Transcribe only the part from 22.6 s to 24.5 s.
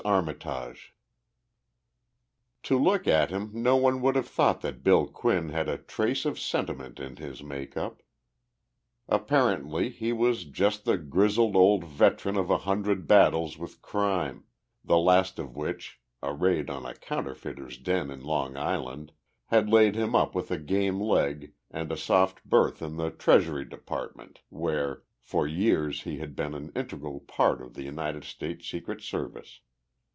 in the Treasury Department,